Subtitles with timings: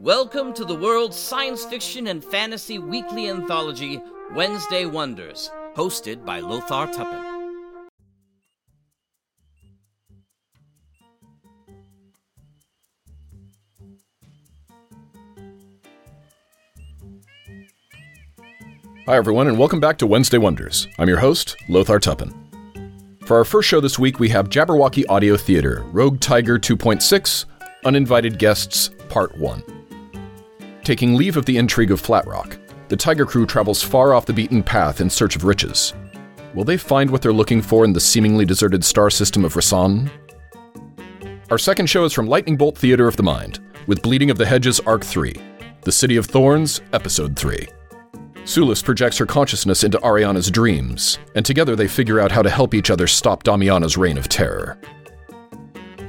[0.00, 3.98] Welcome to the world's science fiction and fantasy weekly anthology,
[4.34, 7.24] Wednesday Wonders, hosted by Lothar Tuppan.
[19.06, 20.86] Hi, everyone, and welcome back to Wednesday Wonders.
[20.98, 22.34] I'm your host, Lothar Tuppan.
[23.26, 27.46] For our first show this week, we have Jabberwocky Audio Theater, Rogue Tiger 2.6,
[27.86, 29.75] Uninvited Guests, Part 1.
[30.86, 34.62] Taking leave of the intrigue of Flatrock, the Tiger crew travels far off the beaten
[34.62, 35.92] path in search of riches.
[36.54, 40.08] Will they find what they're looking for in the seemingly deserted star system of Rasan?
[41.50, 44.46] Our second show is from Lightning Bolt Theater of the Mind, with Bleeding of the
[44.46, 45.34] Hedges Arc 3,
[45.80, 47.66] The City of Thorns, Episode 3.
[48.44, 52.74] Sulis projects her consciousness into Ariana's dreams, and together they figure out how to help
[52.74, 54.78] each other stop Damiana's reign of terror.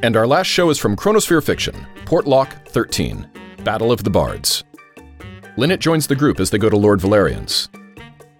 [0.03, 3.27] And our last show is from Chronosphere Fiction, Portlock 13,
[3.63, 4.63] Battle of the Bards.
[5.59, 7.69] Lynette joins the group as they go to Lord Valerian's.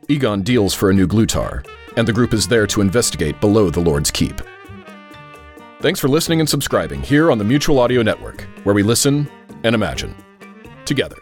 [0.07, 1.65] Egon deals for a new Glutar,
[1.95, 4.39] and the group is there to investigate below the Lord's Keep.
[5.81, 9.27] Thanks for listening and subscribing here on the Mutual Audio Network, where we listen
[9.63, 10.15] and imagine
[10.85, 11.17] together.